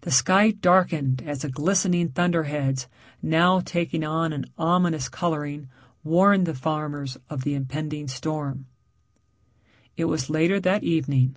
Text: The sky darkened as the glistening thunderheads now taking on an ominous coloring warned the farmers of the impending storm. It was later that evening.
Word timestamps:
The 0.00 0.10
sky 0.10 0.50
darkened 0.52 1.20
as 1.26 1.42
the 1.42 1.50
glistening 1.50 2.08
thunderheads 2.08 2.88
now 3.20 3.60
taking 3.60 4.02
on 4.02 4.32
an 4.32 4.46
ominous 4.56 5.10
coloring 5.10 5.68
warned 6.02 6.46
the 6.46 6.54
farmers 6.54 7.18
of 7.28 7.44
the 7.44 7.52
impending 7.52 8.08
storm. 8.08 8.64
It 9.94 10.06
was 10.06 10.30
later 10.30 10.58
that 10.60 10.84
evening. 10.84 11.36